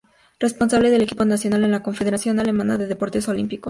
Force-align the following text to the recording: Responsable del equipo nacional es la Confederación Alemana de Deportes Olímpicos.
Responsable 0.39 0.89
del 0.89 1.03
equipo 1.03 1.25
nacional 1.25 1.63
es 1.63 1.69
la 1.69 1.83
Confederación 1.83 2.39
Alemana 2.39 2.75
de 2.79 2.87
Deportes 2.87 3.27
Olímpicos. 3.27 3.59